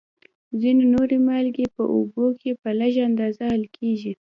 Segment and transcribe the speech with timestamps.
[0.59, 4.11] ځینې نورې مالګې په اوبو کې په لږ اندازه حل کیږي.